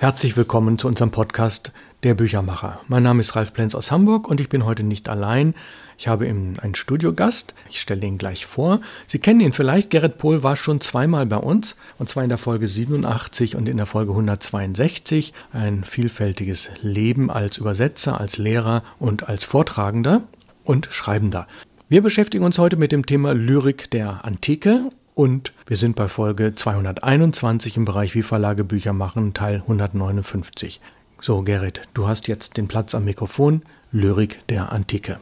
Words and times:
Herzlich 0.00 0.36
willkommen 0.36 0.78
zu 0.78 0.86
unserem 0.86 1.10
Podcast 1.10 1.72
Der 2.04 2.14
Büchermacher. 2.14 2.78
Mein 2.86 3.02
Name 3.02 3.18
ist 3.18 3.34
Ralf 3.34 3.52
Plenz 3.52 3.74
aus 3.74 3.90
Hamburg 3.90 4.28
und 4.28 4.40
ich 4.40 4.48
bin 4.48 4.64
heute 4.64 4.84
nicht 4.84 5.08
allein. 5.08 5.56
Ich 5.98 6.06
habe 6.06 6.24
einen 6.26 6.76
Studiogast. 6.76 7.52
Ich 7.68 7.80
stelle 7.80 8.06
ihn 8.06 8.16
gleich 8.16 8.46
vor. 8.46 8.80
Sie 9.08 9.18
kennen 9.18 9.40
ihn 9.40 9.52
vielleicht. 9.52 9.90
Gerrit 9.90 10.18
Pohl 10.18 10.44
war 10.44 10.54
schon 10.54 10.80
zweimal 10.80 11.26
bei 11.26 11.38
uns 11.38 11.74
und 11.98 12.08
zwar 12.08 12.22
in 12.22 12.28
der 12.28 12.38
Folge 12.38 12.68
87 12.68 13.56
und 13.56 13.68
in 13.68 13.76
der 13.76 13.86
Folge 13.86 14.12
162. 14.12 15.34
Ein 15.52 15.82
vielfältiges 15.82 16.70
Leben 16.80 17.28
als 17.28 17.58
Übersetzer, 17.58 18.20
als 18.20 18.38
Lehrer 18.38 18.84
und 19.00 19.28
als 19.28 19.42
Vortragender 19.42 20.22
und 20.62 20.86
Schreibender. 20.92 21.48
Wir 21.88 22.02
beschäftigen 22.02 22.44
uns 22.44 22.58
heute 22.58 22.76
mit 22.76 22.92
dem 22.92 23.04
Thema 23.04 23.34
Lyrik 23.34 23.90
der 23.90 24.24
Antike 24.24 24.92
und 25.18 25.52
wir 25.66 25.76
sind 25.76 25.96
bei 25.96 26.06
Folge 26.06 26.54
221 26.54 27.76
im 27.76 27.84
Bereich 27.84 28.14
Wie 28.14 28.22
Verlage 28.22 28.62
Bücher 28.62 28.92
machen, 28.92 29.34
Teil 29.34 29.56
159. 29.56 30.80
So, 31.20 31.42
Gerrit, 31.42 31.82
du 31.92 32.06
hast 32.06 32.28
jetzt 32.28 32.56
den 32.56 32.68
Platz 32.68 32.94
am 32.94 33.04
Mikrofon. 33.04 33.62
Lyrik 33.90 34.38
der 34.48 34.70
Antike. 34.70 35.18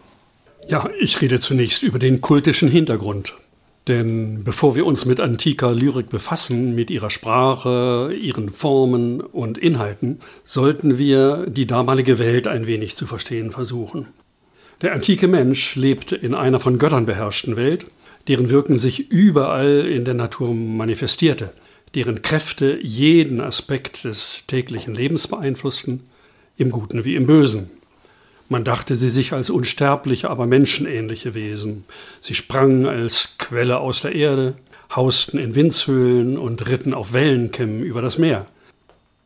Ja, 0.68 0.90
ich 1.00 1.18
rede 1.22 1.40
zunächst 1.40 1.82
über 1.82 1.98
den 1.98 2.20
kultischen 2.20 2.68
Hintergrund. 2.68 3.36
Denn 3.88 4.44
bevor 4.44 4.74
wir 4.74 4.84
uns 4.84 5.06
mit 5.06 5.18
antiker 5.18 5.72
Lyrik 5.72 6.10
befassen, 6.10 6.74
mit 6.74 6.90
ihrer 6.90 7.08
Sprache, 7.08 8.12
ihren 8.20 8.50
Formen 8.50 9.22
und 9.22 9.56
Inhalten, 9.56 10.20
sollten 10.44 10.98
wir 10.98 11.46
die 11.46 11.66
damalige 11.66 12.18
Welt 12.18 12.46
ein 12.46 12.66
wenig 12.66 12.96
zu 12.96 13.06
verstehen 13.06 13.50
versuchen. 13.50 14.08
Der 14.82 14.92
antike 14.92 15.26
Mensch 15.26 15.74
lebte 15.74 16.16
in 16.16 16.34
einer 16.34 16.60
von 16.60 16.76
Göttern 16.76 17.06
beherrschten 17.06 17.56
Welt 17.56 17.86
deren 18.28 18.50
Wirken 18.50 18.78
sich 18.78 19.10
überall 19.10 19.86
in 19.86 20.04
der 20.04 20.14
Natur 20.14 20.54
manifestierte, 20.54 21.52
deren 21.94 22.22
Kräfte 22.22 22.78
jeden 22.82 23.40
Aspekt 23.40 24.04
des 24.04 24.44
täglichen 24.46 24.94
Lebens 24.94 25.28
beeinflussten, 25.28 26.02
im 26.56 26.70
Guten 26.70 27.04
wie 27.04 27.14
im 27.14 27.26
Bösen. 27.26 27.70
Man 28.48 28.64
dachte 28.64 28.94
sie 28.96 29.08
sich 29.08 29.32
als 29.32 29.50
unsterbliche, 29.50 30.30
aber 30.30 30.46
menschenähnliche 30.46 31.34
Wesen. 31.34 31.84
Sie 32.20 32.34
sprangen 32.34 32.86
als 32.86 33.36
Quelle 33.38 33.78
aus 33.78 34.02
der 34.02 34.14
Erde, 34.14 34.54
hausten 34.94 35.38
in 35.38 35.54
Windshöhlen 35.54 36.38
und 36.38 36.68
ritten 36.68 36.94
auf 36.94 37.12
Wellenkämmen 37.12 37.82
über 37.82 38.02
das 38.02 38.18
Meer. 38.18 38.46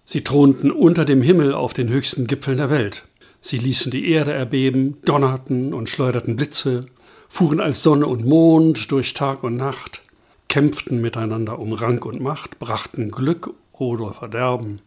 Sie 0.06 0.24
thronten 0.24 0.70
unter 0.70 1.04
dem 1.04 1.22
Himmel 1.22 1.54
auf 1.54 1.74
den 1.74 1.88
höchsten 1.88 2.26
Gipfeln 2.26 2.56
der 2.56 2.70
Welt. 2.70 3.04
Sie 3.40 3.58
ließen 3.58 3.90
die 3.90 4.10
Erde 4.10 4.32
erbeben, 4.32 4.96
donnerten 5.04 5.72
und 5.72 5.88
schleuderten 5.88 6.36
Blitze, 6.36 6.86
fuhren 7.30 7.60
als 7.60 7.82
Sonne 7.82 8.06
und 8.06 8.26
Mond 8.26 8.90
durch 8.90 9.14
Tag 9.14 9.42
und 9.42 9.56
Nacht, 9.56 10.02
kämpften 10.48 11.00
miteinander 11.00 11.58
um 11.58 11.72
Rang 11.72 12.02
und 12.02 12.20
Macht, 12.20 12.58
brachten 12.58 13.10
Glück 13.10 13.54
oder 13.72 14.12
Verderben 14.12 14.80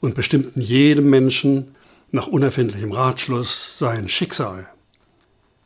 und 0.00 0.14
bestimmten 0.14 0.60
jedem 0.62 1.10
Menschen 1.10 1.74
nach 2.12 2.28
unerfindlichem 2.28 2.92
Ratschluss 2.92 3.78
sein 3.78 4.08
Schicksal. 4.08 4.68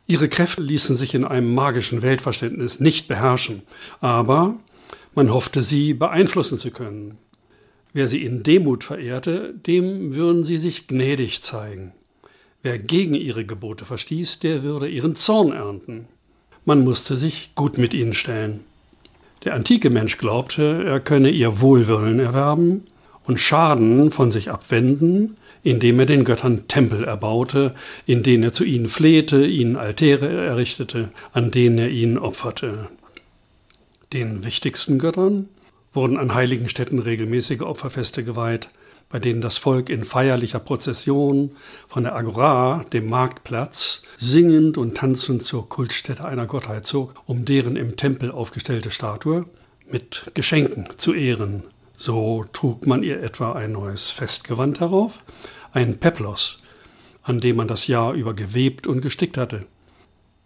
Ihre 0.07 0.27
Kräfte 0.27 0.61
ließen 0.61 0.95
sich 0.95 1.13
in 1.13 1.23
einem 1.23 1.53
magischen 1.53 2.01
Weltverständnis 2.01 2.79
nicht 2.79 3.07
beherrschen, 3.07 3.61
aber 4.01 4.55
man 5.13 5.31
hoffte 5.31 5.61
sie 5.61 5.93
beeinflussen 5.93 6.57
zu 6.57 6.71
können. 6.71 7.17
Wer 7.93 8.07
sie 8.07 8.23
in 8.23 8.41
Demut 8.43 8.83
verehrte, 8.83 9.53
dem 9.53 10.13
würden 10.13 10.43
sie 10.43 10.57
sich 10.57 10.87
gnädig 10.87 11.43
zeigen. 11.43 11.93
Wer 12.69 12.79
gegen 12.79 13.13
ihre 13.13 13.45
Gebote 13.45 13.85
verstieß, 13.85 14.39
der 14.39 14.61
würde 14.61 14.89
ihren 14.89 15.15
Zorn 15.15 15.53
ernten. 15.53 16.09
Man 16.65 16.83
musste 16.83 17.15
sich 17.15 17.55
gut 17.55 17.77
mit 17.77 17.93
ihnen 17.93 18.11
stellen. 18.11 18.59
Der 19.45 19.53
antike 19.53 19.89
Mensch 19.89 20.17
glaubte, 20.17 20.83
er 20.85 20.99
könne 20.99 21.29
ihr 21.29 21.61
Wohlwollen 21.61 22.19
erwerben 22.19 22.83
und 23.25 23.39
Schaden 23.39 24.11
von 24.11 24.31
sich 24.31 24.51
abwenden, 24.51 25.37
indem 25.63 25.97
er 25.97 26.07
den 26.07 26.25
Göttern 26.25 26.67
Tempel 26.67 27.05
erbaute, 27.05 27.73
in 28.05 28.21
denen 28.21 28.43
er 28.43 28.51
zu 28.51 28.65
ihnen 28.65 28.87
flehte, 28.87 29.45
ihnen 29.45 29.77
Altäre 29.77 30.27
errichtete, 30.27 31.07
an 31.31 31.51
denen 31.51 31.77
er 31.77 31.89
ihnen 31.89 32.17
opferte. 32.17 32.89
Den 34.11 34.43
wichtigsten 34.43 34.99
Göttern 34.99 35.47
wurden 35.93 36.17
an 36.17 36.33
heiligen 36.33 36.67
Städten 36.67 36.99
regelmäßige 36.99 37.61
Opferfeste 37.61 38.25
geweiht, 38.25 38.67
bei 39.09 39.19
denen 39.19 39.41
das 39.41 39.57
Volk 39.57 39.89
in 39.89 40.03
feierlicher 40.03 40.59
Prozession 40.59 41.51
von 41.87 42.03
der 42.03 42.15
Agora, 42.15 42.85
dem 42.91 43.09
Marktplatz, 43.09 44.03
singend 44.17 44.77
und 44.77 44.97
tanzend 44.97 45.43
zur 45.43 45.69
Kultstätte 45.69 46.25
einer 46.25 46.45
Gottheit 46.45 46.85
zog, 46.85 47.15
um 47.25 47.45
deren 47.45 47.75
im 47.75 47.95
Tempel 47.95 48.31
aufgestellte 48.31 48.91
Statue 48.91 49.45
mit 49.89 50.31
Geschenken 50.33 50.87
zu 50.97 51.13
ehren. 51.13 51.63
So 51.95 52.45
trug 52.53 52.85
man 52.85 53.01
ihr 53.03 53.21
etwa 53.23 53.53
ein 53.53 53.71
neues 53.71 54.11
Festgewand 54.11 54.79
herauf, 54.79 55.23
ein 55.71 55.97
Peplos, 55.97 56.59
an 57.23 57.39
dem 57.39 57.55
man 57.55 57.67
das 57.67 57.87
Jahr 57.87 58.13
über 58.13 58.33
gewebt 58.33 58.87
und 58.87 59.01
gestickt 59.01 59.37
hatte. 59.37 59.65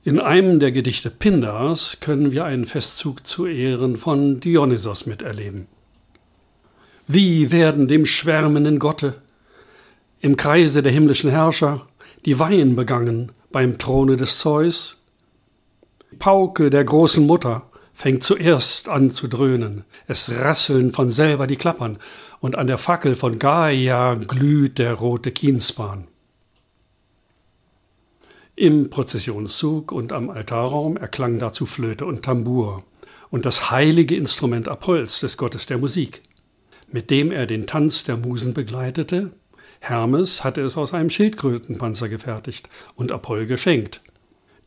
In 0.04 0.20
einem 0.20 0.60
der 0.60 0.72
Gedichte 0.72 1.12
Pindars 1.12 2.00
können 2.00 2.32
wir 2.32 2.46
einen 2.46 2.66
Festzug 2.66 3.28
zu 3.28 3.46
Ehren 3.46 3.98
von 3.98 4.40
Dionysos 4.40 5.06
miterleben. 5.06 5.68
Wie 7.08 7.52
werden 7.52 7.88
dem 7.88 8.06
schwärmenden 8.06 8.80
Gotte 8.80 9.22
im 10.20 10.38
Kreise 10.38 10.84
der 10.84 10.92
himmlischen 10.92 11.32
Herrscher 11.32 11.88
die 12.26 12.38
Weihen 12.38 12.76
begangen 12.76 13.32
beim 13.52 13.78
Throne 13.78 14.18
des 14.18 14.40
Zeus? 14.40 15.02
Pauke 16.20 16.70
der 16.70 16.84
großen 16.84 17.26
Mutter 17.26 17.64
fängt 17.94 18.24
zuerst 18.24 18.88
an 18.88 19.12
zu 19.12 19.28
dröhnen, 19.28 19.84
es 20.08 20.32
rasseln 20.32 20.92
von 20.92 21.10
selber 21.10 21.48
die 21.48 21.56
Klappern, 21.56 21.98
und 22.40 22.56
an 22.56 22.68
der 22.68 22.78
Fackel 22.78 23.16
von 23.16 23.38
Gaia 23.38 24.16
glüht 24.16 24.80
der 24.80 24.94
rote 24.94 25.32
Kienspan. 25.32 26.08
Im 28.56 28.90
Prozessionszug 28.90 29.92
und 29.92 30.12
am 30.12 30.30
Altarraum 30.30 30.98
erklang 30.98 31.40
dazu 31.40 31.66
Flöte 31.66 32.06
und 32.06 32.24
Tambour 32.24 32.84
und 33.30 33.46
das 33.46 33.72
heilige 33.72 34.16
Instrument 34.16 34.68
Apolls 34.68 35.22
des 35.22 35.38
Gottes 35.38 35.66
der 35.66 35.78
Musik 35.78 36.22
mit 36.91 37.09
dem 37.09 37.31
er 37.31 37.46
den 37.46 37.68
Tanz 37.68 38.03
der 38.03 38.18
Musen 38.18 38.53
begleitete. 38.53 39.31
Hermes 39.79 40.44
hatte 40.44 40.62
es 40.62 40.78
aus 40.78 40.94
einem 40.94 41.09
Schildkrötenpanzer 41.09 42.09
gefertigt 42.09 42.69
und 42.96 43.12
Apoll 43.12 43.46
geschenkt. 43.46 44.02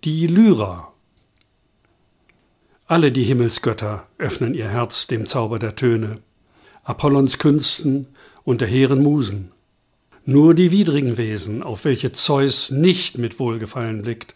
Die 0.02 0.26
Lyra. 0.26 0.92
Alle 2.86 3.12
die 3.12 3.24
Himmelsgötter 3.24 4.06
öffnen 4.18 4.54
ihr 4.54 4.68
Herz 4.68 5.06
dem 5.06 5.26
Zauber 5.26 5.58
der 5.58 5.76
Töne, 5.76 6.18
Apollons 6.82 7.38
Künsten 7.38 8.06
und 8.44 8.60
der 8.60 8.68
hehren 8.68 9.02
Musen. 9.02 9.52
Nur 10.26 10.54
die 10.54 10.70
widrigen 10.70 11.16
Wesen, 11.16 11.62
auf 11.62 11.84
welche 11.84 12.12
Zeus 12.12 12.70
nicht 12.70 13.16
mit 13.18 13.38
Wohlgefallen 13.38 14.02
blickt, 14.02 14.34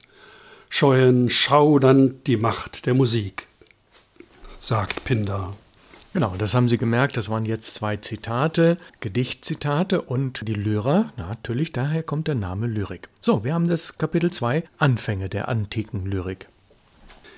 scheuen 0.68 1.28
schaudernd 1.28 2.26
die 2.26 2.36
Macht 2.36 2.86
der 2.86 2.94
Musik, 2.94 3.46
sagt 4.60 5.04
Pindar. 5.04 5.56
Genau, 6.18 6.34
das 6.36 6.52
haben 6.52 6.68
Sie 6.68 6.78
gemerkt, 6.78 7.16
das 7.16 7.28
waren 7.28 7.46
jetzt 7.46 7.74
zwei 7.74 7.96
Zitate, 7.96 8.76
Gedichtzitate 8.98 10.02
und 10.02 10.48
die 10.48 10.54
Lyra, 10.54 11.12
natürlich 11.16 11.70
daher 11.70 12.02
kommt 12.02 12.26
der 12.26 12.34
Name 12.34 12.66
Lyrik. 12.66 13.08
So, 13.20 13.44
wir 13.44 13.54
haben 13.54 13.68
das 13.68 13.98
Kapitel 13.98 14.32
2, 14.32 14.64
Anfänge 14.78 15.28
der 15.28 15.48
antiken 15.48 16.06
Lyrik. 16.06 16.48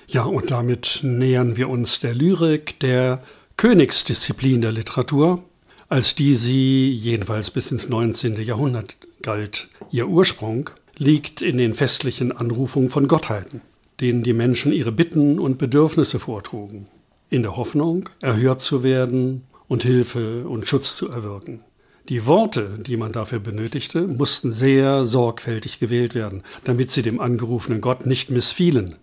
Ja, 0.07 0.23
und 0.23 0.49
damit 0.49 1.01
nähern 1.03 1.57
wir 1.57 1.69
uns 1.69 1.99
der 1.99 2.15
Lyrik, 2.15 2.79
der 2.79 3.21
Königsdisziplin 3.55 4.61
der 4.61 4.71
Literatur, 4.71 5.43
als 5.87 6.15
die 6.15 6.33
sie 6.33 6.89
jedenfalls 6.89 7.51
bis 7.51 7.71
ins 7.71 7.87
19. 7.87 8.41
Jahrhundert 8.41 8.97
galt. 9.21 9.69
Ihr 9.91 10.07
Ursprung 10.07 10.71
liegt 10.97 11.43
in 11.43 11.59
den 11.59 11.75
festlichen 11.75 12.31
Anrufungen 12.31 12.89
von 12.89 13.07
Gottheiten, 13.07 13.61
denen 13.99 14.23
die 14.23 14.33
Menschen 14.33 14.73
ihre 14.73 14.91
Bitten 14.91 15.37
und 15.37 15.59
Bedürfnisse 15.59 16.19
vortrugen 16.19 16.87
in 17.31 17.41
der 17.41 17.57
Hoffnung, 17.57 18.09
erhört 18.19 18.61
zu 18.61 18.83
werden 18.83 19.45
und 19.67 19.81
Hilfe 19.81 20.47
und 20.47 20.67
Schutz 20.67 20.95
zu 20.95 21.09
erwirken. 21.09 21.61
Die 22.09 22.27
Worte, 22.27 22.77
die 22.79 22.97
man 22.97 23.13
dafür 23.13 23.39
benötigte, 23.39 24.05
mussten 24.05 24.51
sehr 24.51 25.05
sorgfältig 25.05 25.79
gewählt 25.79 26.13
werden, 26.13 26.43
damit 26.65 26.91
sie 26.91 27.01
dem 27.01 27.21
angerufenen 27.21 27.79
Gott 27.79 28.05
nicht 28.05 28.29
missfielen. 28.29 28.97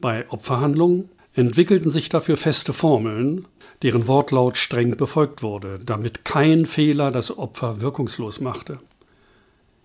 Bei 0.00 0.28
Opferhandlungen 0.30 1.10
entwickelten 1.34 1.90
sich 1.90 2.08
dafür 2.08 2.36
feste 2.36 2.72
Formeln, 2.72 3.46
deren 3.82 4.06
Wortlaut 4.06 4.56
streng 4.56 4.96
befolgt 4.96 5.42
wurde, 5.42 5.78
damit 5.84 6.24
kein 6.24 6.64
Fehler 6.64 7.10
das 7.10 7.36
Opfer 7.36 7.80
wirkungslos 7.82 8.40
machte. 8.40 8.78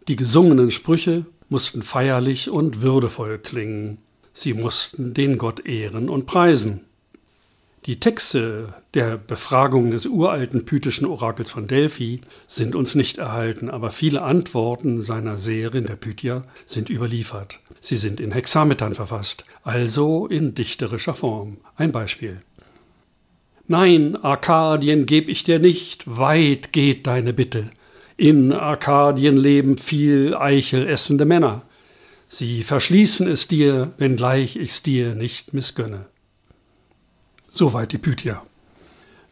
Die 0.07 0.15
gesungenen 0.15 0.71
Sprüche 0.71 1.25
mussten 1.49 1.81
feierlich 1.81 2.49
und 2.49 2.81
würdevoll 2.81 3.39
klingen. 3.39 3.97
Sie 4.31 4.53
mussten 4.53 5.13
den 5.13 5.37
Gott 5.37 5.65
ehren 5.65 6.09
und 6.09 6.27
preisen. 6.27 6.86
Die 7.87 8.01
Texte 8.01 8.73
der 8.95 9.15
Befragung 9.15 9.91
des 9.91 10.05
uralten 10.05 10.65
pythischen 10.65 11.07
Orakels 11.07 11.51
von 11.51 11.67
Delphi 11.67 12.19
sind 12.45 12.75
uns 12.75 12.95
nicht 12.95 13.17
erhalten, 13.17 13.69
aber 13.69 13.91
viele 13.91 14.23
Antworten 14.23 15.01
seiner 15.01 15.37
Serien 15.37 15.85
der 15.85 15.95
Pythia 15.95 16.43
sind 16.65 16.89
überliefert. 16.89 17.61
Sie 17.79 17.95
sind 17.95 18.19
in 18.19 18.33
Hexametern 18.33 18.93
verfasst, 18.93 19.45
also 19.63 20.27
in 20.27 20.53
dichterischer 20.53 21.13
Form. 21.13 21.59
Ein 21.77 21.93
Beispiel. 21.93 22.41
Nein, 23.69 24.17
Arkadien 24.17 25.05
geb 25.05 25.29
ich 25.29 25.45
dir 25.45 25.59
nicht, 25.59 26.03
weit 26.07 26.73
geht 26.73 27.07
deine 27.07 27.31
Bitte. 27.31 27.71
In 28.17 28.51
Arkadien 28.51 29.37
leben 29.37 29.77
viel 29.77 30.35
Eichel 30.35 30.85
essende 30.85 31.23
Männer. 31.23 31.61
Sie 32.27 32.63
verschließen 32.63 33.29
es 33.29 33.47
dir, 33.47 33.93
wenngleich 33.97 34.57
ich's 34.57 34.83
dir 34.83 35.15
nicht 35.15 35.53
missgönne. 35.53 36.07
Soweit 37.57 37.91
die 37.91 37.97
Pythia. 37.97 38.43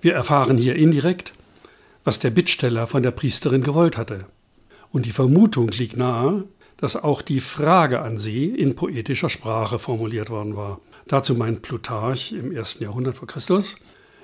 Wir 0.01 0.15
erfahren 0.15 0.57
hier 0.57 0.75
indirekt, 0.75 1.33
was 2.03 2.17
der 2.17 2.31
Bittsteller 2.31 2.87
von 2.87 3.03
der 3.03 3.11
Priesterin 3.11 3.61
gewollt 3.61 3.97
hatte. 3.97 4.25
Und 4.91 5.05
die 5.05 5.11
Vermutung 5.11 5.67
liegt 5.67 5.95
nahe, 5.95 6.45
dass 6.77 6.95
auch 6.95 7.21
die 7.21 7.39
Frage 7.39 8.01
an 8.01 8.17
sie 8.17 8.47
in 8.47 8.73
poetischer 8.75 9.29
Sprache 9.29 9.77
formuliert 9.77 10.31
worden 10.31 10.55
war. 10.55 10.79
Dazu 11.05 11.35
meint 11.35 11.61
Plutarch 11.61 12.31
im 12.31 12.51
ersten 12.51 12.83
Jahrhundert 12.83 13.15
vor 13.15 13.27
Christus, 13.27 13.75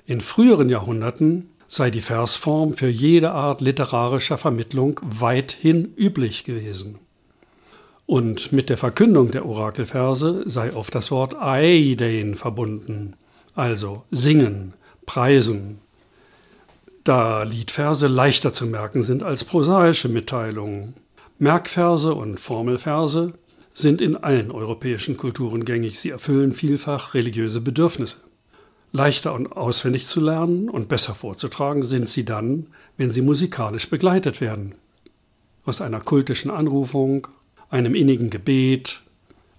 in 0.08 0.20
früheren 0.20 0.70
Jahrhunderten 0.70 1.52
sei 1.68 1.92
die 1.92 2.02
Versform 2.02 2.74
für 2.74 2.90
jede 2.90 3.30
Art 3.30 3.62
literarischer 3.62 4.40
Vermittlung 4.40 5.00
weithin 5.04 5.94
üblich 5.96 6.44
gewesen. 6.44 6.98
Und 8.08 8.52
mit 8.52 8.70
der 8.70 8.78
Verkündung 8.78 9.30
der 9.30 9.46
Orakelverse 9.46 10.42
sei 10.48 10.74
oft 10.74 10.96
das 10.96 11.12
Wort 11.12 11.36
Eidein 11.40 12.34
verbunden, 12.34 13.14
also 13.56 14.04
singen, 14.12 14.74
preisen, 15.06 15.80
da 17.04 17.44
Liedverse 17.44 18.08
leichter 18.08 18.54
zu 18.54 18.68
merken 18.68 19.02
sind 19.02 19.24
als 19.24 19.44
prosaische 19.44 20.08
Mitteilungen. 20.08 20.94
Merkverse 21.40 22.14
und 22.14 22.40
Formelverse 22.40 23.34
sind 23.74 24.02
in 24.02 24.16
allen 24.16 24.52
europäischen 24.52 25.18
Kulturen 25.18 25.66
gängig. 25.66 26.00
Sie 26.00 26.12
erfüllen 26.12 26.54
vielfach 26.54 27.16
religiöse 27.16 27.62
Bedürfnisse. 27.62 28.18
Leichter 28.92 29.34
und 29.34 29.48
auswendig 29.54 30.06
zu 30.06 30.20
lernen 30.20 30.70
und 30.70 30.90
besser 30.90 31.16
vorzutragen 31.16 31.82
sind 31.82 32.10
sie 32.10 32.26
dann, 32.26 32.68
wenn 32.98 33.12
sie 33.12 33.22
musikalisch 33.22 33.90
begleitet 33.90 34.42
werden. 34.42 34.76
Aus 35.66 35.82
einer 35.82 36.02
kultischen 36.02 36.52
Anrufung, 36.52 37.28
einem 37.70 37.96
innigen 37.96 38.30
Gebet, 38.30 39.02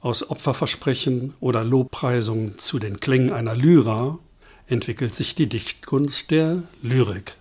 aus 0.02 0.28
Opferversprechen 0.28 1.34
oder 1.40 1.64
Lobpreisung 1.64 2.58
zu 2.58 2.78
den 2.78 3.00
Klängen 3.00 3.32
einer 3.32 3.54
Lyra 3.54 4.18
entwickelt 4.66 5.14
sich 5.14 5.34
die 5.34 5.48
Dichtkunst 5.48 6.30
der 6.30 6.64
Lyrik. 6.82 7.36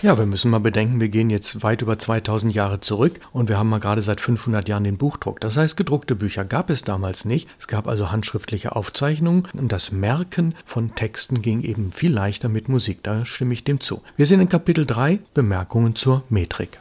Ja, 0.00 0.16
wir 0.16 0.26
müssen 0.26 0.52
mal 0.52 0.60
bedenken, 0.60 1.00
wir 1.00 1.08
gehen 1.08 1.28
jetzt 1.28 1.64
weit 1.64 1.82
über 1.82 1.98
2000 1.98 2.54
Jahre 2.54 2.78
zurück 2.78 3.18
und 3.32 3.48
wir 3.48 3.58
haben 3.58 3.68
mal 3.68 3.80
gerade 3.80 4.00
seit 4.00 4.20
500 4.20 4.68
Jahren 4.68 4.84
den 4.84 4.96
Buchdruck. 4.96 5.40
Das 5.40 5.56
heißt, 5.56 5.76
gedruckte 5.76 6.14
Bücher 6.14 6.44
gab 6.44 6.70
es 6.70 6.82
damals 6.82 7.24
nicht. 7.24 7.48
Es 7.58 7.66
gab 7.66 7.88
also 7.88 8.12
handschriftliche 8.12 8.76
Aufzeichnungen 8.76 9.48
und 9.54 9.72
das 9.72 9.90
Merken 9.90 10.54
von 10.64 10.94
Texten 10.94 11.42
ging 11.42 11.64
eben 11.64 11.90
viel 11.90 12.12
leichter 12.12 12.48
mit 12.48 12.68
Musik. 12.68 13.02
Da 13.02 13.24
stimme 13.24 13.54
ich 13.54 13.64
dem 13.64 13.80
zu. 13.80 14.00
Wir 14.16 14.26
sind 14.26 14.40
in 14.40 14.48
Kapitel 14.48 14.86
3 14.86 15.18
Bemerkungen 15.34 15.96
zur 15.96 16.22
Metrik. 16.28 16.78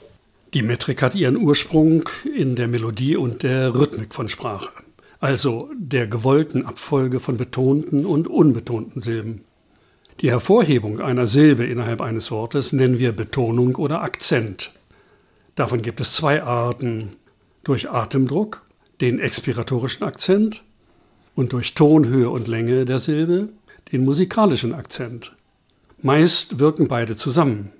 Die 0.53 0.61
Metrik 0.61 1.01
hat 1.01 1.15
ihren 1.15 1.37
Ursprung 1.37 2.07
in 2.35 2.55
der 2.55 2.67
Melodie 2.67 3.17
und 3.17 3.41
der 3.41 3.73
Rhythmik 3.73 4.13
von 4.13 4.29
Sprache, 4.29 4.69
also 5.19 5.69
der 5.75 6.07
gewollten 6.07 6.65
Abfolge 6.65 7.19
von 7.19 7.37
betonten 7.37 8.05
und 8.05 8.27
unbetonten 8.27 9.01
Silben. 9.01 9.41
Die 10.21 10.31
Hervorhebung 10.31 10.99
einer 10.99 11.27
Silbe 11.27 11.65
innerhalb 11.65 12.01
eines 12.01 12.31
Wortes 12.31 12.73
nennen 12.73 12.99
wir 12.99 13.11
Betonung 13.11 13.75
oder 13.75 14.01
Akzent. 14.01 14.73
Davon 15.55 15.81
gibt 15.81 16.01
es 16.01 16.13
zwei 16.13 16.43
Arten. 16.43 17.15
Durch 17.63 17.89
Atemdruck, 17.89 18.65
den 19.01 19.19
expiratorischen 19.19 20.05
Akzent, 20.05 20.63
und 21.35 21.53
durch 21.53 21.75
Tonhöhe 21.75 22.29
und 22.29 22.47
Länge 22.47 22.85
der 22.85 22.99
Silbe, 22.99 23.49
den 23.91 24.03
musikalischen 24.03 24.73
Akzent. 24.73 25.35
Meist 26.01 26.59
wirken 26.59 26.87
beide 26.87 27.15
zusammen, 27.15 27.71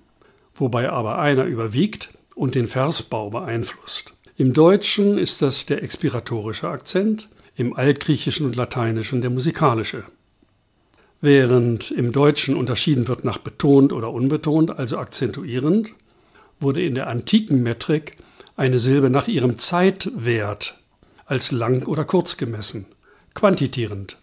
wobei 0.54 0.90
aber 0.90 1.18
einer 1.18 1.46
überwiegt 1.46 2.10
und 2.36 2.56
den 2.56 2.68
Versbau 2.68 3.32
beeinflusst. 3.32 4.14
Im 4.40 4.54
Deutschen 4.54 5.18
ist 5.18 5.42
das 5.42 5.66
der 5.66 5.82
expiratorische 5.82 6.70
Akzent, 6.70 7.28
im 7.56 7.76
Altgriechischen 7.76 8.46
und 8.46 8.56
Lateinischen 8.56 9.22
der 9.22 9.32
musikalische. 9.32 10.04
Während 11.22 11.90
im 11.90 12.12
Deutschen 12.12 12.56
unterschieden 12.56 13.08
wird 13.08 13.26
nach 13.26 13.40
betont 13.40 13.92
oder 13.92 14.14
unbetont, 14.14 14.78
also 14.78 15.00
akzentuierend, 15.00 15.96
wurde 16.60 16.84
in 16.84 16.94
der 16.94 17.08
antiken 17.08 17.64
Metrik 17.64 18.16
eine 18.56 18.78
Silbe 18.78 19.10
nach 19.10 19.28
ihrem 19.28 19.58
Zeitwert 19.58 20.78
als 21.26 21.52
lang 21.52 21.88
oder 21.88 22.06
kurz 22.06 22.38
gemessen, 22.38 22.86
quantitierend. 23.34 24.20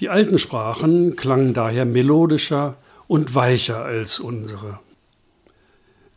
Die 0.00 0.08
alten 0.08 0.40
Sprachen 0.40 1.14
klangen 1.14 1.54
daher 1.54 1.84
melodischer 1.84 2.76
und 3.06 3.36
weicher 3.36 3.84
als 3.84 4.18
unsere. 4.18 4.80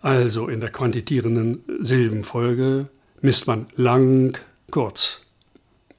Also 0.02 0.48
in 0.48 0.60
der 0.60 0.72
quantitierenden 0.72 1.62
Silbenfolge 1.80 2.90
misst 3.22 3.48
man 3.48 3.68
lang, 3.76 4.38
kurz. 4.72 5.22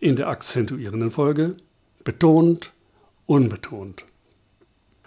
In 0.00 0.17
der 0.17 0.29
akzentuierenden 0.29 1.11
Folge 1.11 1.56
betont, 2.05 2.73
unbetont. 3.26 4.05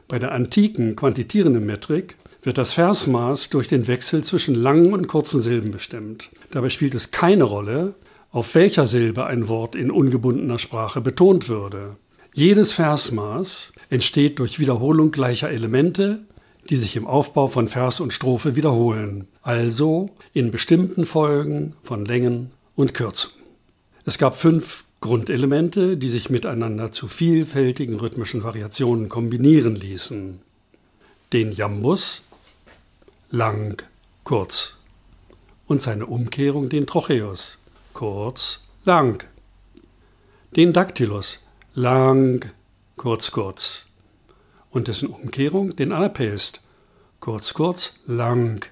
Bei 0.08 0.20
der 0.20 0.34
antiken 0.34 0.96
quantitierenden 0.96 1.66
Metrik 1.66 2.18
wird 2.44 2.58
das 2.58 2.74
Versmaß 2.74 3.50
durch 3.50 3.68
den 3.68 3.88
Wechsel 3.88 4.24
zwischen 4.24 4.56
langen 4.56 4.94
und 4.94 5.08
kurzen 5.08 5.42
Silben 5.42 5.72
bestimmt. 5.72 6.30
Dabei 6.50 6.70
spielt 6.70 6.96
es 6.96 7.12
keine 7.12 7.44
Rolle, 7.44 7.94
auf 8.32 8.56
welcher 8.56 8.88
Silbe 8.88 9.26
ein 9.26 9.48
Wort 9.48 9.76
in 9.76 9.92
ungebundener 9.92 10.58
Sprache 10.58 11.02
betont 11.02 11.50
würde. 11.50 11.96
Jedes 12.34 12.74
Versmaß 12.74 13.74
entsteht 13.90 14.40
durch 14.40 14.60
Wiederholung 14.60 15.12
gleicher 15.12 15.50
Elemente, 15.50 16.24
die 16.70 16.78
sich 16.78 16.96
im 16.96 17.08
Aufbau 17.08 17.48
von 17.48 17.68
Vers 17.68 18.00
und 18.00 18.14
Strophe 18.14 18.56
wiederholen, 18.56 19.28
also 19.42 20.10
in 20.34 20.52
bestimmten 20.52 21.06
Folgen 21.06 21.76
von 21.84 22.06
Längen 22.06 22.52
und 22.76 22.94
Kürzen. 22.94 23.32
Es 24.06 24.18
gab 24.18 24.36
fünf 24.36 24.86
Grundelemente, 25.02 25.98
die 25.98 26.10
sich 26.10 26.30
miteinander 26.30 26.92
zu 26.92 27.08
vielfältigen 27.08 27.96
rhythmischen 27.96 28.44
Variationen 28.44 29.10
kombinieren 29.10 29.76
ließen. 29.76 30.40
Den 31.34 31.52
Jambus, 31.52 32.24
lang, 33.32 33.82
kurz, 34.24 34.78
und 35.66 35.82
seine 35.82 36.06
Umkehrung 36.06 36.70
den 36.70 36.86
Trocheus, 36.86 37.58
kurz, 37.94 38.64
lang. 38.86 39.24
Den 40.56 40.74
Dactylus, 40.74 41.40
lang, 41.74 42.52
kurz, 42.98 43.32
kurz. 43.32 43.91
Und 44.72 44.88
dessen 44.88 45.10
Umkehrung 45.10 45.76
den 45.76 45.92
Anapaest, 45.92 46.62
kurz, 47.20 47.54
kurz, 47.54 47.94
lang. 48.08 48.66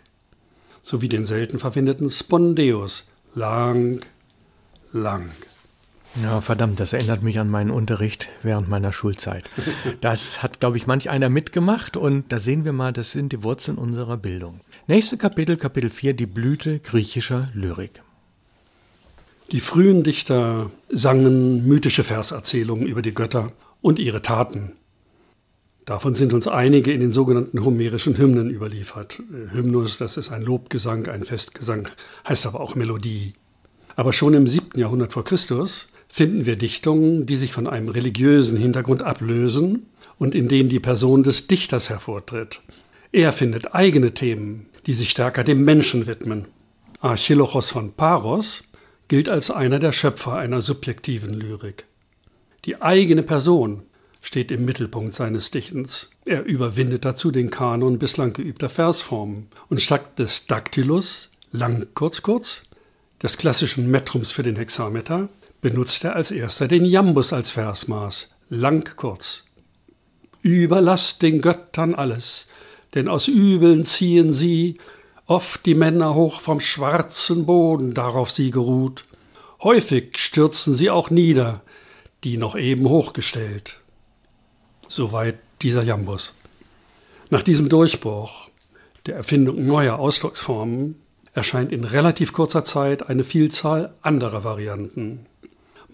Sowie 0.82 1.10
den 1.10 1.26
selten 1.26 1.60
verwendeten 1.60 2.10
Spondeus, 2.10 3.06
lang, 3.36 4.00
lang. 4.92 5.30
Ja, 6.22 6.42
verdammt, 6.42 6.80
das 6.80 6.94
erinnert 6.94 7.22
mich 7.22 7.38
an 7.38 7.50
meinen 7.50 7.70
Unterricht 7.70 8.30
während 8.42 8.68
meiner 8.68 8.92
Schulzeit. 8.92 9.50
Das 10.02 10.42
hat, 10.42 10.60
glaube 10.60 10.78
ich, 10.78 10.88
manch 10.88 11.10
einer 11.10 11.30
mitgemacht 11.30 11.98
und 11.98 12.32
da 12.32 12.40
sehen 12.40 12.66
wir 12.66 12.74
mal, 12.74 12.94
das 12.94 13.12
sind 13.12 13.32
die 13.32 13.44
Wurzeln 13.44 13.78
unserer 13.78 14.18
Bildung. 14.18 14.62
Nächste 14.88 15.18
Kapitel, 15.18 15.58
Kapitel 15.58 15.90
4, 15.90 16.14
die 16.14 16.26
Blüte 16.26 16.80
griechischer 16.80 17.50
Lyrik. 17.54 18.02
Die 19.52 19.60
frühen 19.60 20.04
Dichter 20.04 20.72
sangen 20.90 21.68
mythische 21.68 22.04
Verserzählungen 22.04 22.88
über 22.88 23.02
die 23.02 23.14
Götter 23.14 23.52
und 23.82 24.00
ihre 24.00 24.22
Taten. 24.22 24.74
Davon 25.90 26.14
sind 26.14 26.34
uns 26.34 26.48
einige 26.48 26.92
in 26.92 27.00
den 27.00 27.12
sogenannten 27.12 27.66
homerischen 27.66 28.16
Hymnen 28.16 28.52
überliefert. 28.52 29.24
Hymnus, 29.52 29.98
das 29.98 30.18
ist 30.18 30.32
ein 30.32 30.44
Lobgesang, 30.44 31.08
ein 31.08 31.24
Festgesang, 31.24 31.90
heißt 32.28 32.46
aber 32.46 32.60
auch 32.60 32.76
Melodie. 32.76 33.34
Aber 33.96 34.14
schon 34.14 34.36
im 34.36 34.46
7. 34.46 34.80
Jahrhundert 34.80 35.14
vor 35.14 35.24
Christus 35.24 35.90
finden 36.08 36.46
wir 36.46 36.58
Dichtungen, 36.58 37.26
die 37.26 37.36
sich 37.36 37.52
von 37.52 37.66
einem 37.66 37.90
religiösen 37.90 38.56
Hintergrund 38.56 39.02
ablösen 39.02 39.88
und 40.20 40.36
in 40.36 40.48
denen 40.48 40.70
die 40.70 40.80
Person 40.80 41.24
des 41.24 41.48
Dichters 41.48 41.90
hervortritt. 41.90 42.62
Er 43.12 43.32
findet 43.32 43.74
eigene 43.74 44.14
Themen, 44.14 44.68
die 44.86 44.94
sich 44.94 45.10
stärker 45.10 45.44
dem 45.44 45.66
Menschen 45.66 46.06
widmen. 46.06 46.46
Archilochos 47.00 47.72
von 47.72 47.94
Paros 47.94 48.64
gilt 49.08 49.28
als 49.28 49.50
einer 49.50 49.80
der 49.80 49.94
Schöpfer 49.94 50.36
einer 50.36 50.62
subjektiven 50.62 51.34
Lyrik. 51.34 51.86
Die 52.66 52.80
eigene 52.80 53.24
Person 53.24 53.82
steht 54.22 54.52
im 54.52 54.66
Mittelpunkt 54.66 55.16
seines 55.16 55.52
Dichtens. 55.52 56.10
Er 56.26 56.44
überwindet 56.44 57.06
dazu 57.06 57.32
den 57.32 57.50
Kanon 57.50 58.00
bislang 58.00 58.34
geübter 58.34 58.70
Versformen 58.70 59.48
und 59.70 59.82
statt 59.82 60.20
des 60.20 60.48
Daktylus, 60.48 61.30
lang 61.52 61.88
kurz 61.94 62.22
kurz, 62.22 62.64
des 63.22 63.38
klassischen 63.38 63.90
Metrums 63.90 64.32
für 64.32 64.44
den 64.44 64.56
Hexameter, 64.56 65.30
benutzt 65.62 66.04
er 66.04 66.16
als 66.16 66.32
erster 66.32 66.68
den 66.68 66.86
Jambus 66.86 67.34
als 67.34 67.52
Versmaß, 67.52 68.30
lang 68.50 68.96
kurz. 68.96 69.46
Überlasst 70.42 71.22
den 71.22 71.42
Göttern 71.42 71.96
alles, 71.96 72.48
denn 72.94 73.08
aus 73.08 73.28
Übeln 73.28 73.86
ziehen 73.86 74.34
sie, 74.34 74.78
oft 75.26 75.66
die 75.66 75.76
Männer 75.76 76.16
hoch 76.16 76.42
vom 76.42 76.60
schwarzen 76.60 77.46
Boden, 77.46 77.94
darauf 77.94 78.32
sie 78.32 78.52
geruht. 78.52 79.04
Häufig 79.62 80.18
stürzen 80.18 80.76
sie 80.76 80.90
auch 80.90 81.10
nieder, 81.10 81.62
die 82.24 82.38
noch 82.38 82.58
eben 82.58 82.88
hochgestellt. 82.88 83.82
Soweit 84.90 85.38
dieser 85.62 85.84
Jambus. 85.84 86.34
Nach 87.30 87.44
diesem 87.44 87.70
Durchbruch, 87.70 88.50
der 89.06 89.16
Erfindung 89.16 89.66
neuer 89.68 90.00
Ausdrucksformen, 90.00 90.96
erscheint 91.36 91.72
in 91.72 91.84
relativ 91.84 92.34
kurzer 92.34 92.66
Zeit 92.66 93.08
eine 93.08 93.24
Vielzahl 93.24 93.94
anderer 94.02 94.44
Varianten. 94.44 95.28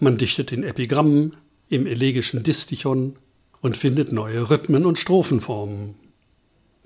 Man 0.00 0.16
dichtet 0.16 0.50
in 0.50 0.64
Epigrammen, 0.64 1.36
im 1.68 1.86
elegischen 1.86 2.42
Distichon 2.42 3.16
und 3.60 3.76
findet 3.76 4.12
neue 4.12 4.48
Rhythmen 4.48 4.86
und 4.86 4.98
Strophenformen. 4.98 5.94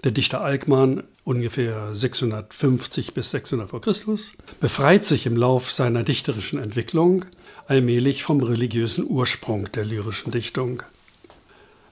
Der 0.02 0.10
Dichter 0.10 0.40
Alkmaar, 0.40 1.04
ungefähr 1.22 1.94
650 1.94 3.14
bis 3.14 3.30
600 3.30 3.70
vor 3.70 3.82
Christus, 3.82 4.32
befreit 4.58 5.04
sich 5.04 5.26
im 5.26 5.36
Lauf 5.36 5.70
seiner 5.70 6.02
dichterischen 6.02 6.60
Entwicklung 6.60 7.26
allmählich 7.68 8.24
vom 8.24 8.42
religiösen 8.42 9.08
Ursprung 9.08 9.70
der 9.70 9.84
lyrischen 9.84 10.32
Dichtung. 10.32 10.82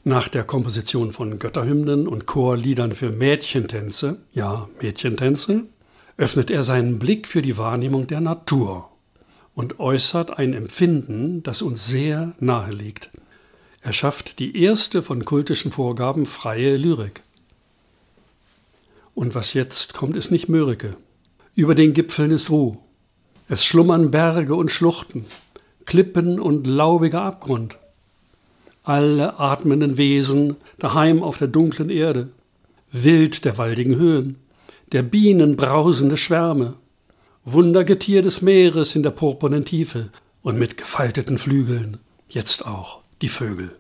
Nach 0.09 0.27
der 0.27 0.43
Komposition 0.43 1.13
von 1.13 1.39
Götterhymnen 1.39 2.09
und 2.09 2.25
Chorliedern 2.25 2.95
für 2.95 3.11
Mädchentänze, 3.11 4.21
ja 4.33 4.67
Mädchentänze, 4.81 5.65
öffnet 6.17 6.51
er 6.51 6.63
seinen 6.63 6.99
Blick 6.99 7.29
für 7.29 7.43
die 7.43 7.59
Wahrnehmung 7.59 8.07
der 8.07 8.23
Natur 8.23 8.89
und 9.55 9.81
äußert 9.81 10.39
ein 10.39 10.55
Empfinden, 10.55 11.43
das 11.43 11.61
uns 11.61 11.87
sehr 11.87 12.33
nahe 12.41 12.73
liegt. 12.73 13.11
Er 13.83 13.93
schafft 13.93 14.39
die 14.39 14.57
erste 14.59 15.03
von 15.03 15.27
kultischen 15.27 15.73
Vorgaben 15.73 16.25
freie 16.25 16.79
Lyrik. 16.79 17.23
Und 19.15 19.35
was 19.35 19.53
jetzt 19.53 19.93
kommt, 19.93 20.17
ist 20.17 20.31
nicht 20.31 20.49
Mörike. 20.49 20.97
Über 21.55 21.75
den 21.75 21.93
Gipfeln 21.93 22.31
ist 22.31 22.49
Ruh. 22.49 22.79
Es 23.51 23.63
schlummern 23.63 24.11
Berge 24.11 24.55
und 24.55 24.73
Schluchten, 24.73 25.27
Klippen 25.85 26.41
und 26.41 26.67
laubiger 26.67 27.21
Abgrund. 27.21 27.77
Alle 28.89 29.39
atmenden 29.39 29.99
Wesen 29.99 30.57
daheim 30.79 31.23
auf 31.23 31.37
der 31.37 31.49
dunklen 31.49 31.91
Erde, 31.91 32.31
Wild 32.91 33.45
der 33.45 33.59
waldigen 33.59 33.97
Höhen, 33.97 34.37
der 34.93 35.03
Bienen 35.03 35.57
brausende 35.57 36.17
Schwärme, 36.17 36.73
Wundergetier 37.45 38.23
des 38.23 38.41
Meeres 38.41 38.97
in 38.97 39.03
der 39.03 39.11
purpurnen 39.11 39.67
Tiefe 39.67 40.09
und 40.41 40.59
mit 40.59 40.79
gefalteten 40.79 41.37
Flügeln, 41.37 41.99
jetzt 42.31 42.67
auch 42.67 43.01
die 43.21 43.29
Vögel. 43.29 43.77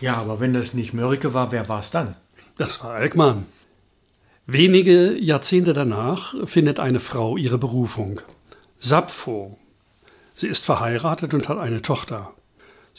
Ja, 0.00 0.14
aber 0.18 0.38
wenn 0.38 0.54
das 0.54 0.72
nicht 0.72 0.94
Mörike 0.94 1.34
war, 1.34 1.50
wer 1.50 1.68
war 1.68 1.80
es 1.80 1.90
dann? 1.90 2.14
Das 2.56 2.84
war 2.84 2.92
Alkmaar. 2.92 3.42
Wenige 4.46 5.18
Jahrzehnte 5.18 5.72
danach 5.72 6.36
findet 6.46 6.78
eine 6.78 7.00
Frau 7.00 7.36
ihre 7.36 7.58
Berufung. 7.58 8.20
Sappho. 8.78 9.58
Sie 10.34 10.46
ist 10.46 10.64
verheiratet 10.64 11.34
und 11.34 11.48
hat 11.48 11.58
eine 11.58 11.82
Tochter. 11.82 12.34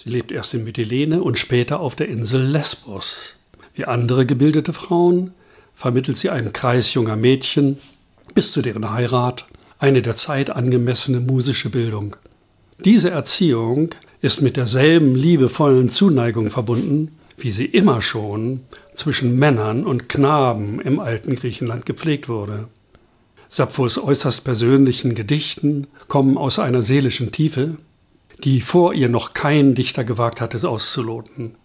Sie 0.02 0.10
lebt 0.10 0.32
erst 0.32 0.54
in 0.54 0.64
Mytilene 0.64 1.22
und 1.22 1.38
später 1.38 1.82
auf 1.82 1.94
der 1.94 2.08
Insel 2.08 2.42
Lesbos. 2.42 3.36
Wie 3.74 3.84
andere 3.84 4.26
gebildete 4.26 4.72
Frauen 4.72 5.32
vermittelt 5.76 6.16
sie 6.16 6.30
einem 6.30 6.54
Kreis 6.54 6.94
junger 6.94 7.18
Mädchen 7.18 7.80
bis 8.34 8.54
zu 8.54 8.62
deren 8.62 8.90
Heirat 8.90 9.46
eine 9.78 10.02
der 10.02 10.16
Zeit 10.16 10.52
angemessene 10.52 11.20
musische 11.20 11.70
Bildung. 11.70 12.16
Diese 12.86 13.10
Erziehung 13.10 13.90
ist 14.22 14.42
mit 14.42 14.56
derselben 14.56 15.16
liebevollen 15.16 15.90
Zuneigung 15.90 16.50
verbunden, 16.50 17.18
wie 17.36 17.52
sie 17.52 17.66
immer 17.66 18.02
schon 18.02 18.62
zwischen 18.96 19.36
Männern 19.38 19.86
und 19.86 20.08
Knaben 20.08 20.80
im 20.80 21.02
alten 21.02 21.36
Griechenland 21.36 21.86
gepflegt 21.86 22.30
wurde. 22.30 22.70
Sapphos 23.50 24.02
äußerst 24.02 24.46
persönlichen 24.46 25.14
Gedichten 25.14 25.88
kommen 26.08 26.38
aus 26.38 26.58
einer 26.58 26.84
seelischen 26.84 27.34
Tiefe, 27.34 27.76
die 28.44 28.62
vor 28.62 28.94
ihr 28.94 29.10
noch 29.10 29.34
kein 29.34 29.76
Dichter 29.76 30.04
gewagt 30.04 30.42
hatte 30.42 30.68
auszuloten. 30.68 31.56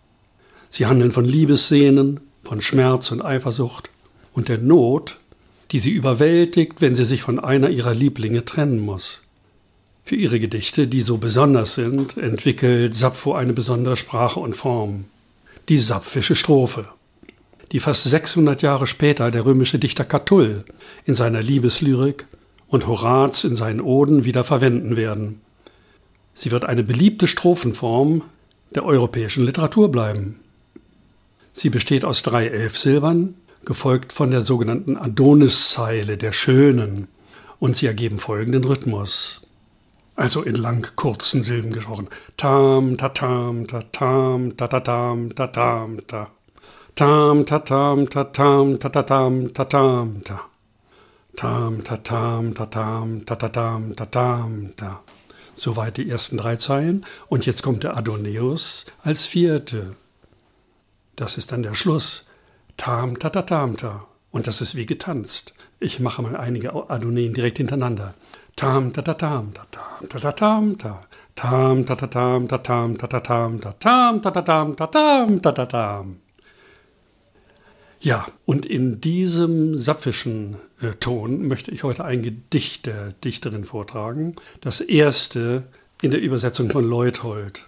Sie 0.71 0.87
handeln 0.87 1.12
von 1.12 1.25
Liebessehnen, 1.25 2.21
von 2.43 2.61
Schmerz 2.61 3.11
und 3.11 3.23
Eifersucht 3.23 3.90
und 4.33 4.49
der 4.49 4.59
Not, 4.59 5.19
die 5.71 5.78
sie 5.78 5.90
überwältigt, 5.90 6.81
wenn 6.81 6.95
sie 6.95 7.04
sich 7.04 7.23
von 7.23 7.38
einer 7.38 7.71
ihrer 7.71 7.95
Lieblinge 7.95 8.45
trennen 8.45 8.81
muss. 8.81 9.23
Für 10.04 10.16
ihre 10.16 10.38
Gedichte, 10.38 10.87
die 10.87 11.00
so 11.00 11.16
besonders 11.16 11.75
sind, 11.75 12.16
entwickelt 12.16 12.95
Sappho 12.95 13.35
eine 13.35 13.52
besondere 13.54 13.97
Sprache 13.97 14.40
und 14.40 14.54
Form. 14.54 15.07
Die 15.69 15.78
sapphische 15.78 16.37
Strophe 16.37 16.88
die 17.75 17.81
fast 17.81 18.04
600 18.04 18.62
Jahre 18.62 18.87
später 18.87 19.33
der 19.33 19.45
römische 19.45 19.81
Dichter 19.81 20.04
Catull 20.04 20.64
in 21.04 21.16
seiner 21.16 21.43
Liebeslyrik 21.43 22.25
und 22.69 22.87
Horaz 22.87 23.43
in 23.43 23.57
seinen 23.57 23.81
Oden 23.81 24.25
wieder 24.25 24.45
verwenden 24.45 24.95
werden. 24.95 25.40
Sie 26.34 26.50
wird 26.50 26.64
eine 26.64 26.82
beliebte 26.82 27.26
Strophenform 27.26 28.22
der 28.74 28.84
europäischen 28.84 29.44
Literatur 29.44 29.90
bleiben. 29.90 30.40
Sie 31.52 31.70
besteht 31.70 32.04
aus 32.04 32.22
drei 32.22 32.48
Elfsilbern, 32.48 33.34
gefolgt 33.64 34.12
von 34.12 34.30
der 34.30 34.42
sogenannten 34.42 34.96
Adoniszeile 34.96 36.18
der 36.18 36.32
Schönen, 36.32 37.08
und 37.60 37.76
sie 37.76 37.86
ergeben 37.86 38.18
folgenden 38.18 38.64
Rhythmus. 38.64 39.40
Also 40.16 40.42
in 40.42 40.54
lang 40.54 40.94
kurzen 40.96 41.42
Silben 41.42 41.72
gesprochen. 41.72 42.08
Tam, 42.36 42.96
ta, 42.96 43.08
tam, 43.08 43.66
ta, 43.66 43.80
tam, 43.90 44.56
ta, 44.56 44.68
ta, 44.68 44.80
tam, 44.80 45.34
ta, 45.34 45.46
tam, 45.46 45.98
ta. 46.06 46.30
Tam, 46.94 47.46
ta, 47.46 47.58
tam, 47.60 48.10
ta, 48.10 48.24
tam, 48.24 48.78
ta, 48.78 48.88
ta, 48.90 49.02
tam, 49.02 49.54
ta, 49.54 49.64
tam, 49.64 50.22
ta. 50.24 50.40
Tam, 51.36 51.82
ta, 51.82 51.96
tam, 51.96 52.54
ta, 52.54 52.66
tam, 52.66 53.24
ta, 53.24 53.34
ta, 53.34 53.48
tam, 53.48 53.94
ta, 53.94 54.04
tam, 54.04 54.70
ta. 54.76 55.00
Soweit 55.56 55.96
die 55.96 56.08
ersten 56.08 56.37
drei 56.37 56.56
Zeilen. 56.56 57.06
Und 57.28 57.46
jetzt 57.46 57.62
kommt 57.62 57.84
der 57.84 57.96
Adoneus 57.96 58.87
als 59.02 59.26
vierte. 59.26 59.96
Das 61.16 61.37
ist 61.37 61.52
dann 61.52 61.62
der 61.62 61.75
Schluss. 61.75 62.26
Tam, 62.76 63.18
ta, 63.18 63.30
ta, 63.30 63.42
tam, 63.42 63.76
ta. 63.76 64.06
Und 64.30 64.46
das 64.46 64.61
ist 64.61 64.75
wie 64.75 64.87
getanzt. 64.87 65.54
Ich 65.78 66.00
mache 66.00 66.23
mal 66.23 66.37
einige 66.37 66.73
Adonien 66.90 67.34
direkt 67.34 67.58
hintereinander. 67.58 68.14
Tam, 68.56 68.92
ta, 68.92 69.02
ta, 69.02 69.14
tam, 69.14 69.52
ta, 69.54 69.64
tam, 69.70 70.08
ta, 70.08 70.18
ta, 70.18 70.32
tam, 70.32 70.78
ta. 70.78 71.02
Tam, 71.37 71.84
ta, 71.84 71.94
ta, 71.96 72.06
tam, 72.06 72.49
ta, 72.49 72.58
tam, 72.58 72.96
ta, 72.96 73.06
ta, 73.06 73.20
tam, 73.20 73.61
ta, 73.61 73.73
tam, 73.73 74.23
ta, 74.23 74.30
ta, 74.30 74.42
tam, 74.42 74.76
ta, 74.76 74.87
tam, 74.87 75.40
ta, 75.40 75.52
ta, 75.52 75.66
tam. 75.66 76.24
Ja, 78.04 78.28
und 78.44 78.66
in 78.66 79.00
diesem 79.00 79.78
sapfischen 79.78 80.58
äh, 80.82 80.92
Ton 81.00 81.49
möchte 81.49 81.70
ich 81.70 81.84
heute 81.84 82.04
ein 82.04 82.20
Gedicht 82.20 82.84
der 82.84 83.12
Dichterin 83.12 83.64
vortragen. 83.64 84.37
Das 84.61 84.82
erste 84.82 85.62
in 86.02 86.11
der 86.11 86.20
Übersetzung 86.20 86.70
von 86.70 86.84
Leuthold. 86.84 87.66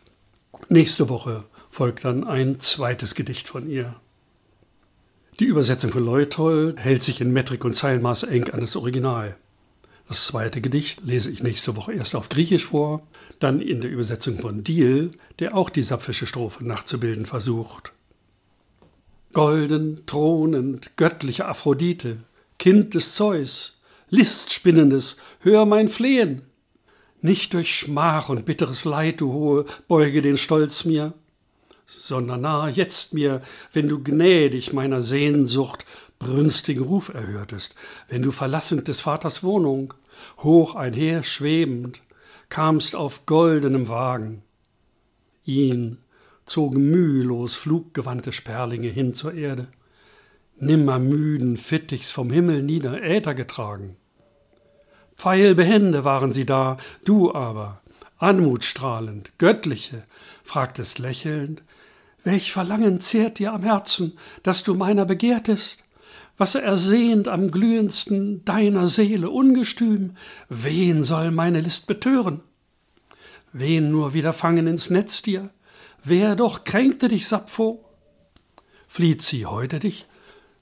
Nächste 0.69 1.09
Woche 1.09 1.45
folgt 1.71 2.05
dann 2.05 2.25
ein 2.25 2.61
zweites 2.61 3.15
Gedicht 3.15 3.49
von 3.49 3.67
ihr. 3.71 3.97
Die 5.41 5.47
Übersetzung 5.47 5.91
von 5.91 6.05
Leuthold 6.05 6.79
hält 6.79 7.03
sich 7.03 7.23
in 7.23 7.33
Metrik 7.33 7.65
und 7.65 7.73
Zeilenmaß 7.73 8.25
eng 8.25 8.51
an 8.51 8.61
das 8.61 8.77
Original. 8.77 9.37
Das 10.07 10.27
zweite 10.27 10.61
Gedicht 10.61 11.03
lese 11.03 11.31
ich 11.31 11.43
nächste 11.43 11.77
Woche 11.77 11.95
erst 11.95 12.15
auf 12.15 12.29
Griechisch 12.29 12.67
vor, 12.67 13.01
dann 13.39 13.63
in 13.63 13.81
der 13.81 13.91
Übersetzung 13.91 14.39
von 14.39 14.63
Diel, 14.63 15.13
der 15.39 15.57
auch 15.57 15.71
die 15.71 15.81
sapfische 15.81 16.27
Strophe 16.27 16.63
nachzubilden 16.63 17.25
versucht. 17.25 17.95
Golden, 19.37 20.07
thronend, 20.07 20.97
göttliche 20.97 21.45
Aphrodite, 21.45 22.17
Kind 22.59 22.95
des 22.95 23.15
Zeus, 23.15 23.83
Listspinnendes, 24.09 25.19
hör 25.41 25.67
mein 25.67 25.91
Flehen. 25.91 26.41
Nicht 27.21 27.53
durch 27.53 27.81
Schmach 27.81 28.31
und 28.31 28.47
bitteres 28.47 28.87
Leid, 28.87 29.21
du 29.21 29.35
Hohe, 29.35 29.67
beuge 29.89 30.23
den 30.23 30.39
Stolz 30.39 30.87
mir, 30.87 31.13
sondern 31.87 32.41
nahe 32.41 32.71
jetzt 32.71 33.13
mir, 33.13 33.43
wenn 33.75 33.89
du 33.89 34.03
gnädig 34.03 34.73
meiner 34.73 35.03
Sehnsucht 35.03 35.85
brünstigen 36.19 36.85
Ruf 36.85 37.13
erhörtest, 37.13 37.75
wenn 38.09 38.23
du 38.23 38.33
verlassend 38.33 38.89
des 38.89 39.03
Vaters 39.03 39.43
Wohnung, 39.43 39.93
hoch 40.39 40.75
einher 40.77 41.23
schwebend, 41.23 42.01
kamst 42.49 42.95
auf 42.95 43.27
goldenem 43.27 43.89
Wagen. 43.89 44.41
Ihn, 45.45 45.99
zogen 46.47 46.91
mühelos 46.91 47.57
fluggewandte 47.57 48.33
Sperlinge 48.33 48.89
hin 48.89 49.15
zur 49.15 49.35
Erde, 49.35 49.69
nimmer 50.59 50.99
müden 50.99 51.57
Fittichs 51.57 52.11
vom 52.11 52.31
Himmel 52.31 52.63
nieder 52.63 53.03
Äther 53.03 53.35
getragen. 53.35 53.97
Pfeilbehende 55.17 56.05
waren 56.05 56.33
sie 56.33 56.47
da, 56.47 56.77
du 57.05 57.35
aber, 57.35 57.83
anmutstrahlend, 58.19 59.33
göttliche, 59.39 60.05
fragtest 60.45 60.99
lächelnd, 60.99 61.63
welch 62.25 62.53
Verlangen 62.53 63.01
zehrt 63.01 63.39
dir 63.39 63.53
am 63.53 63.63
Herzen, 63.63 64.19
dass 64.43 64.65
du 64.65 64.75
meiner 64.75 65.05
begehrtest? 65.05 65.85
Was 66.37 66.55
ersehnt 66.55 67.29
am 67.29 67.51
glühendsten 67.51 68.45
deiner 68.45 68.89
Seele 68.89 69.31
ungestüm, 69.31 70.17
wen 70.49 71.03
soll 71.05 71.31
meine 71.31 71.61
List 71.61 71.87
betören? 71.87 72.41
Wen 73.53 73.91
nur 73.91 74.13
wieder 74.13 74.33
fangen 74.33 74.67
ins 74.67 74.91
Netz 74.91 75.23
dir? 75.23 75.51
Wer 76.09 76.37
doch 76.37 76.63
kränkte 76.63 77.09
dich, 77.09 77.27
Sappho? 77.27 77.85
Flieht 78.87 79.23
sie 79.23 79.45
heute 79.45 79.81
dich, 79.81 80.07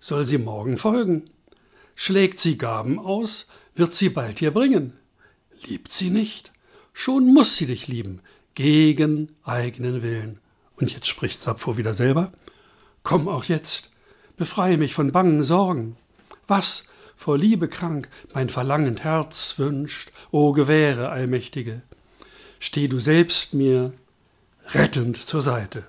soll 0.01 0.25
sie 0.25 0.39
morgen 0.39 0.79
folgen. 0.79 1.29
Schlägt 1.95 2.41
sie 2.41 2.57
Gaben 2.57 2.99
aus, 2.99 3.47
wird 3.75 3.93
sie 3.93 4.09
bald 4.09 4.41
dir 4.41 4.53
bringen. 4.53 4.95
Liebt 5.67 5.93
sie 5.93 6.09
nicht, 6.09 6.51
schon 6.95 7.35
muss 7.35 7.57
sie 7.57 7.67
dich 7.67 7.89
lieben, 7.89 8.23
gegen 8.55 9.33
eigenen 9.45 10.03
Willen. 10.03 10.41
Und 10.77 10.95
jetzt 10.95 11.09
spricht 11.09 11.43
Sappho 11.43 11.77
wieder 11.77 11.93
selber. 11.93 12.33
Komm 13.03 13.29
auch 13.29 13.45
jetzt, 13.45 13.93
befreie 14.39 14.79
mich 14.79 14.95
von 14.95 15.13
bangen 15.13 15.43
Sorgen. 15.43 15.99
Was, 16.47 16.89
vor 17.17 17.37
Liebe 17.37 17.69
krank, 17.69 18.09
mein 18.33 18.49
verlangend 18.49 19.05
Herz 19.05 19.59
wünscht, 19.59 20.11
o 20.31 20.53
gewähre, 20.53 21.11
Allmächtige, 21.11 21.83
steh 22.61 22.89
du 22.89 22.99
selbst 22.99 23.53
mir 23.53 23.93
rettend 24.73 25.17
zur 25.17 25.43
Seite. 25.43 25.85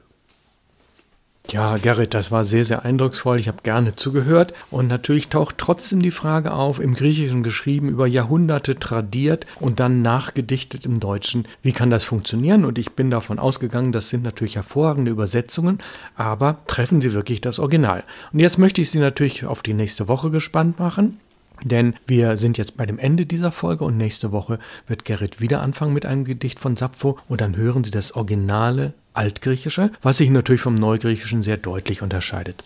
Ja, 1.51 1.77
Gerrit, 1.77 2.15
das 2.15 2.31
war 2.31 2.43
sehr, 2.43 2.65
sehr 2.65 2.85
eindrucksvoll. 2.85 3.39
Ich 3.39 3.47
habe 3.47 3.59
gerne 3.61 3.95
zugehört. 3.95 4.53
Und 4.71 4.87
natürlich 4.87 5.27
taucht 5.27 5.57
trotzdem 5.59 6.01
die 6.01 6.11
Frage 6.11 6.51
auf, 6.53 6.79
im 6.79 6.95
Griechischen 6.95 7.43
geschrieben, 7.43 7.89
über 7.89 8.07
Jahrhunderte 8.07 8.75
tradiert 8.79 9.45
und 9.59 9.79
dann 9.79 10.01
nachgedichtet 10.01 10.85
im 10.85 10.99
Deutschen. 10.99 11.47
Wie 11.61 11.71
kann 11.71 11.91
das 11.91 12.03
funktionieren? 12.03 12.65
Und 12.65 12.79
ich 12.79 12.93
bin 12.93 13.11
davon 13.11 13.37
ausgegangen, 13.37 13.91
das 13.91 14.09
sind 14.09 14.23
natürlich 14.23 14.55
hervorragende 14.55 15.11
Übersetzungen, 15.11 15.79
aber 16.15 16.57
treffen 16.65 16.99
sie 16.99 17.13
wirklich 17.13 17.41
das 17.41 17.59
Original? 17.59 18.03
Und 18.33 18.39
jetzt 18.39 18.57
möchte 18.57 18.81
ich 18.81 18.89
Sie 18.89 18.99
natürlich 18.99 19.45
auf 19.45 19.61
die 19.61 19.73
nächste 19.73 20.07
Woche 20.07 20.31
gespannt 20.31 20.79
machen. 20.79 21.19
Denn 21.63 21.93
wir 22.07 22.37
sind 22.37 22.57
jetzt 22.57 22.77
bei 22.77 22.85
dem 22.85 22.99
Ende 22.99 23.25
dieser 23.25 23.51
Folge 23.51 23.85
und 23.85 23.97
nächste 23.97 24.31
Woche 24.31 24.59
wird 24.87 25.05
Gerrit 25.05 25.39
wieder 25.39 25.61
anfangen 25.61 25.93
mit 25.93 26.05
einem 26.05 26.25
Gedicht 26.25 26.59
von 26.59 26.75
Sappho 26.75 27.17
und 27.27 27.41
dann 27.41 27.55
hören 27.55 27.83
Sie 27.83 27.91
das 27.91 28.11
originale 28.13 28.93
Altgriechische, 29.17 29.91
was 30.01 30.17
sich 30.17 30.29
natürlich 30.29 30.61
vom 30.61 30.75
Neugriechischen 30.75 31.43
sehr 31.43 31.57
deutlich 31.57 32.01
unterscheidet. 32.01 32.63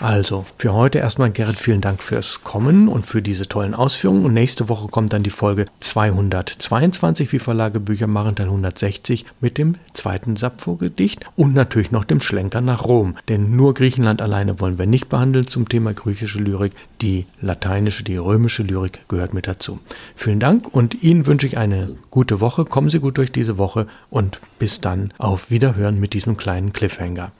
Also, 0.00 0.46
für 0.56 0.72
heute 0.72 0.98
erstmal 0.98 1.30
Gerrit, 1.30 1.56
vielen 1.56 1.82
Dank 1.82 2.02
fürs 2.02 2.42
Kommen 2.42 2.88
und 2.88 3.04
für 3.04 3.20
diese 3.20 3.46
tollen 3.46 3.74
Ausführungen. 3.74 4.24
Und 4.24 4.32
nächste 4.32 4.70
Woche 4.70 4.88
kommt 4.88 5.12
dann 5.12 5.22
die 5.22 5.28
Folge 5.28 5.66
222, 5.80 7.30
wie 7.32 7.38
Verlage 7.38 7.80
Bücher 7.80 8.06
machen, 8.06 8.34
Teil 8.34 8.46
160 8.46 9.26
mit 9.42 9.58
dem 9.58 9.74
zweiten 9.92 10.36
Sappho-Gedicht 10.36 11.26
und 11.36 11.52
natürlich 11.52 11.90
noch 11.90 12.04
dem 12.04 12.22
Schlenker 12.22 12.62
nach 12.62 12.86
Rom. 12.86 13.16
Denn 13.28 13.54
nur 13.54 13.74
Griechenland 13.74 14.22
alleine 14.22 14.58
wollen 14.58 14.78
wir 14.78 14.86
nicht 14.86 15.10
behandeln 15.10 15.48
zum 15.48 15.68
Thema 15.68 15.92
griechische 15.92 16.38
Lyrik. 16.38 16.72
Die 17.02 17.26
lateinische, 17.42 18.02
die 18.02 18.16
römische 18.16 18.62
Lyrik 18.62 19.00
gehört 19.08 19.34
mit 19.34 19.46
dazu. 19.46 19.80
Vielen 20.16 20.40
Dank 20.40 20.66
und 20.72 21.02
Ihnen 21.02 21.26
wünsche 21.26 21.46
ich 21.46 21.58
eine 21.58 21.96
gute 22.10 22.40
Woche. 22.40 22.64
Kommen 22.64 22.88
Sie 22.88 23.00
gut 23.00 23.18
durch 23.18 23.32
diese 23.32 23.58
Woche 23.58 23.86
und 24.08 24.40
bis 24.58 24.80
dann 24.80 25.12
auf 25.18 25.50
Wiederhören 25.50 25.89
mit 25.98 26.12
diesem 26.12 26.36
kleinen 26.36 26.72
Cliffhanger. 26.72 27.32